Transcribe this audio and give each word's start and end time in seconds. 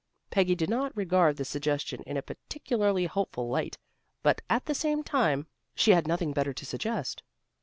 Peggy 0.31 0.55
did 0.55 0.67
not 0.67 0.97
regard 0.97 1.37
the 1.37 1.45
suggestion 1.45 2.01
in 2.07 2.17
a 2.17 2.23
particularly 2.23 3.05
hopeful 3.05 3.49
light, 3.49 3.77
but 4.23 4.41
at 4.49 4.65
the 4.65 4.73
same 4.73 5.03
time 5.03 5.45
she 5.75 5.91
had 5.91 6.07
nothing 6.07 6.33
better 6.33 6.53
to 6.55 6.65
suggest. 6.65 7.21